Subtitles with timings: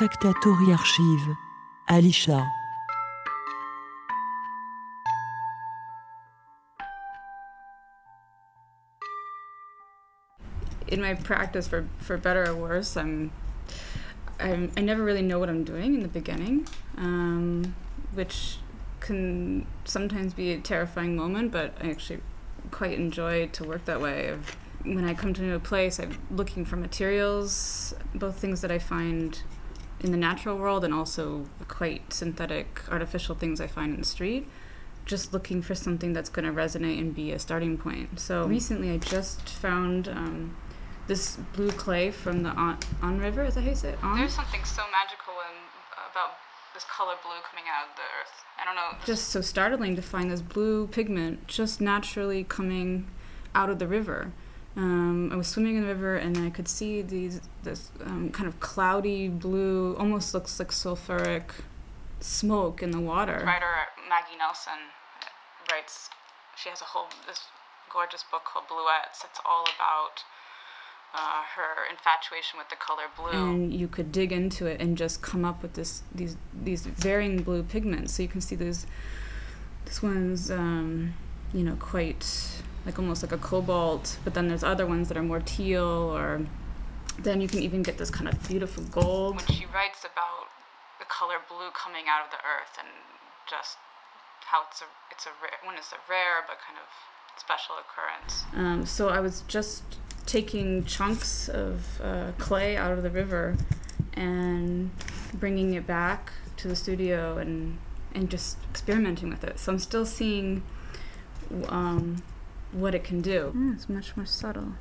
[0.00, 1.36] Archive,
[1.90, 2.48] Alisha.
[10.86, 13.32] in my practice, for for better or worse, I'm,
[14.38, 17.74] I'm I never really know what I'm doing in the beginning, um,
[18.14, 18.58] which
[19.00, 21.50] can sometimes be a terrifying moment.
[21.50, 22.20] But I actually
[22.70, 24.38] quite enjoy to work that way.
[24.84, 28.78] When I come to a new place, I'm looking for materials, both things that I
[28.78, 29.42] find
[30.00, 34.48] in the natural world and also quite synthetic, artificial things I find in the street.
[35.04, 38.20] Just looking for something that's going to resonate and be a starting point.
[38.20, 40.56] So recently, I just found um,
[41.06, 43.44] this blue clay from the On, On River.
[43.44, 44.04] Is that how you say it?
[44.04, 44.18] On?
[44.18, 45.56] There's something so magical in,
[46.12, 46.36] about
[46.74, 48.44] this color blue coming out of the earth.
[48.60, 49.04] I don't know.
[49.06, 53.08] Just so startling to find this blue pigment just naturally coming
[53.54, 54.32] out of the river.
[54.78, 58.46] Um, I was swimming in the river and I could see these this um, kind
[58.46, 61.50] of cloudy blue, almost looks like sulfuric
[62.20, 63.42] smoke in the water.
[63.44, 63.74] Writer
[64.08, 64.78] Maggie Nelson
[65.70, 66.10] writes.
[66.56, 67.40] She has a whole this
[67.92, 69.24] gorgeous book called Bluets.
[69.24, 70.22] It's all about
[71.12, 73.30] uh, her infatuation with the color blue.
[73.32, 77.42] and you could dig into it and just come up with this these these varying
[77.42, 78.14] blue pigments.
[78.14, 78.86] So you can see these
[79.86, 81.14] this one's um,
[81.52, 85.22] you know quite like almost like a cobalt, but then there's other ones that are
[85.22, 86.46] more teal, or
[87.18, 89.36] then you can even get this kind of beautiful gold.
[89.36, 90.48] When she writes about
[90.98, 92.88] the color blue coming out of the earth and
[93.46, 93.76] just
[94.40, 96.88] how it's a it's a rare when it's a rare but kind of
[97.38, 98.44] special occurrence.
[98.54, 99.82] Um, so I was just
[100.24, 103.58] taking chunks of uh, clay out of the river
[104.14, 104.90] and
[105.34, 107.76] bringing it back to the studio and
[108.14, 109.58] and just experimenting with it.
[109.58, 110.62] So I'm still seeing
[111.68, 112.22] um,
[112.72, 113.52] what it can do.
[113.54, 114.74] Mm, it's much more subtle.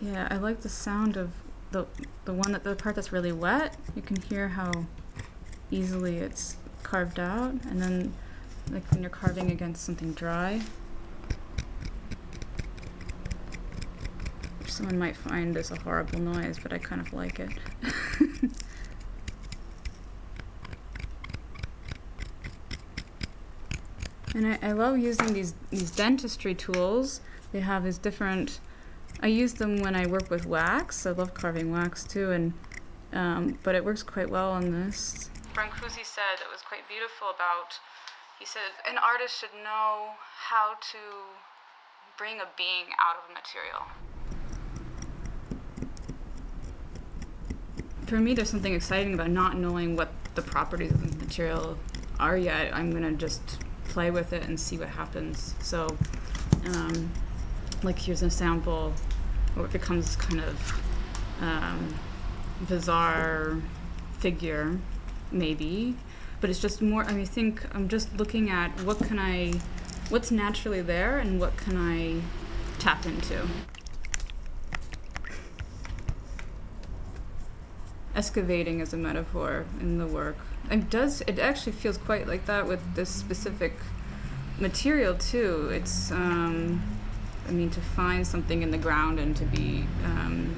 [0.00, 1.32] Yeah, I like the sound of
[1.70, 1.86] the
[2.26, 3.76] the one that the part that's really wet.
[3.96, 4.84] You can hear how
[5.70, 8.12] easily it's carved out, and then
[8.70, 10.60] like when you're carving against something dry,
[14.60, 17.50] which someone might find is a horrible noise, but I kind of like it.
[24.34, 27.20] and I, I love using these these dentistry tools.
[27.52, 28.60] They have these different.
[29.20, 31.06] I use them when I work with wax.
[31.06, 32.52] I love carving wax too, and
[33.12, 35.30] um, but it works quite well on this.
[35.52, 37.78] Frank Brancusi said it was quite beautiful about.
[38.38, 40.10] He said an artist should know
[40.48, 40.98] how to
[42.18, 43.82] bring a being out of a material.
[48.06, 51.78] For me, there's something exciting about not knowing what the properties of the material
[52.20, 52.74] are yet.
[52.74, 55.54] I'm gonna just play with it and see what happens.
[55.60, 55.96] So,
[56.66, 57.12] um,
[57.82, 58.92] like here's a sample,
[59.56, 60.82] or it becomes kind of
[61.40, 61.94] um,
[62.68, 63.56] bizarre
[64.18, 64.78] figure,
[65.32, 65.96] maybe.
[66.44, 67.04] But it's just more.
[67.04, 69.54] I mean, think I'm just looking at what can I,
[70.10, 72.20] what's naturally there, and what can I
[72.78, 73.48] tap into.
[78.14, 80.36] excavating as a metaphor in the work.
[80.70, 81.22] It does.
[81.22, 83.72] It actually feels quite like that with this specific
[84.60, 85.70] material too.
[85.72, 86.10] It's.
[86.10, 86.82] Um,
[87.48, 90.54] I mean, to find something in the ground and to be um,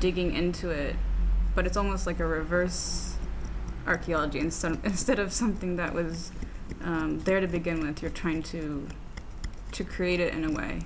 [0.00, 0.96] digging into it,
[1.54, 3.15] but it's almost like a reverse
[3.86, 6.32] archaeology instead instead of something that was
[6.82, 8.02] um, there to begin with.
[8.02, 8.88] You're trying to
[9.72, 10.80] to create it in a way,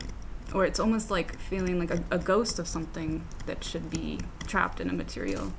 [0.54, 4.80] or it's almost like feeling like a, a ghost of something that should be trapped
[4.80, 5.52] in a material.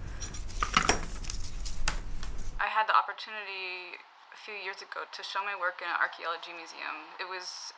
[2.60, 3.98] I had the opportunity
[4.34, 7.14] a few years ago to show my work in an archaeology museum.
[7.20, 7.74] It was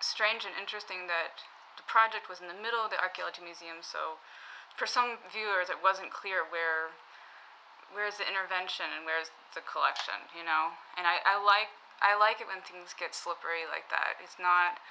[0.00, 1.40] strange and interesting that
[1.78, 4.20] the project was in the middle of the archaeology museum, so
[4.76, 6.92] for some viewers it wasn't clear where
[7.94, 10.74] where's the intervention and where's the collection, you know?
[10.98, 11.70] And I, I like
[12.02, 14.20] I like it when things get slippery like that.
[14.20, 14.82] It's not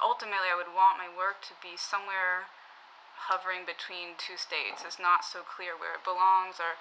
[0.00, 2.48] ultimately I would want my work to be somewhere
[3.28, 4.86] hovering between two states.
[4.86, 6.78] It's not so clear where it belongs or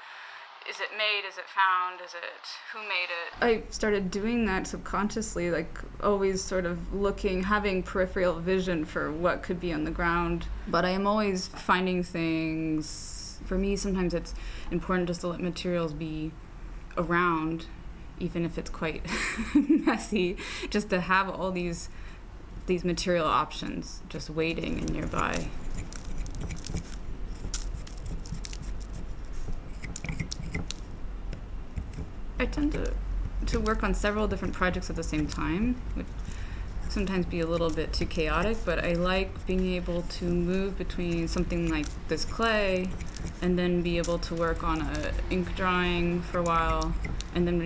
[0.69, 1.27] is it made?
[1.27, 2.01] Is it found?
[2.05, 3.33] Is it who made it?
[3.41, 9.41] I started doing that subconsciously, like always sort of looking, having peripheral vision for what
[9.41, 10.45] could be on the ground.
[10.67, 14.33] But I am always finding things for me sometimes it's
[14.71, 16.31] important just to let materials be
[16.97, 17.65] around
[18.19, 19.03] even if it's quite
[19.55, 20.38] messy
[20.69, 21.89] just to have all these
[22.67, 25.47] these material options just waiting and nearby.
[32.39, 32.93] I tend to
[33.47, 36.05] to work on several different projects at the same time, which
[36.91, 41.29] sometimes be a little bit too chaotic, but I like being able to move between
[41.29, 42.89] something like this clay
[43.41, 46.93] and then be able to work on a ink drawing for a while
[47.33, 47.59] and then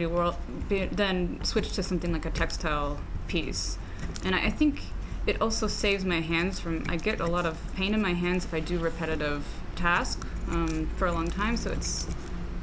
[0.69, 3.79] be, then switch to something like a textile piece.
[4.23, 4.81] And I, I think
[5.25, 8.45] it also saves my hands from I get a lot of pain in my hands
[8.45, 9.43] if I do repetitive
[9.75, 12.07] tasks um, for a long time, so it's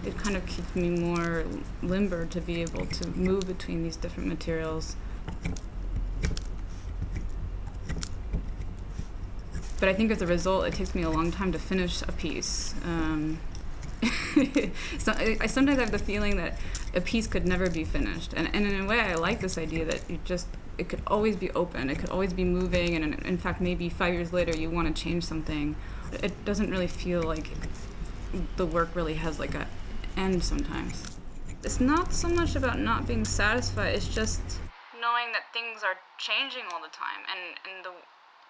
[0.05, 1.45] it kind of keeps me more
[1.83, 4.97] limber to be able to move between these different materials.
[9.83, 12.13] But I think as a result, it takes me a long time to finish a
[12.13, 12.73] piece.
[12.85, 13.41] Um,
[14.99, 16.57] so I, I, sometimes have the feeling that
[16.95, 19.85] a piece could never be finished, and, and in a way, I like this idea
[19.87, 20.47] that you just
[20.79, 23.89] it could always be open, it could always be moving, and in, in fact, maybe
[23.89, 25.75] five years later, you want to change something.
[26.13, 27.51] It doesn't really feel like
[28.55, 29.67] the work really has like a
[30.17, 31.19] end sometimes.
[31.65, 34.43] It's not so much about not being satisfied; it's just
[35.01, 37.91] knowing that things are changing all the time, and and the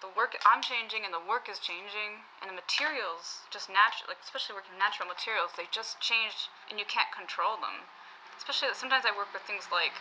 [0.03, 4.19] the work I'm changing and the work is changing and the materials just natural like
[4.19, 7.87] especially working with natural materials they just change and you can't control them.
[8.35, 9.95] Especially sometimes I work with things like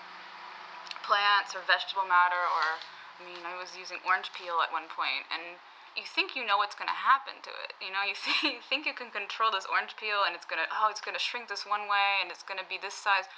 [1.06, 5.30] plants or vegetable matter or I mean I was using orange peel at one point
[5.30, 5.62] and
[5.94, 8.02] you think you know what's going to happen to it you know?
[8.02, 10.90] You think, you think you can control this orange peel and it's going to oh
[10.90, 13.30] it's going to shrink this one way and it's going to be this size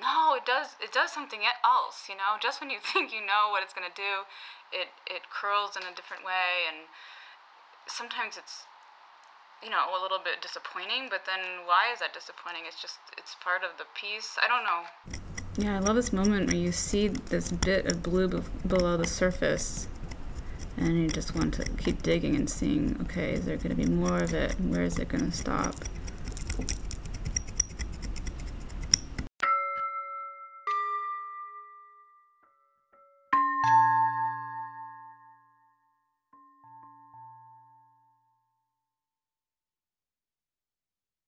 [0.00, 3.50] no it does it does something else you know just when you think you know
[3.50, 4.24] what it's going to do
[4.72, 6.88] it it curls in a different way, and
[7.86, 8.64] sometimes it's
[9.62, 11.08] you know a little bit disappointing.
[11.10, 12.62] But then why is that disappointing?
[12.66, 14.36] It's just it's part of the piece.
[14.42, 14.82] I don't know.
[15.56, 19.06] Yeah, I love this moment where you see this bit of blue be- below the
[19.06, 19.88] surface,
[20.76, 22.96] and you just want to keep digging and seeing.
[23.02, 24.54] Okay, is there going to be more of it?
[24.60, 25.74] Where is it going to stop?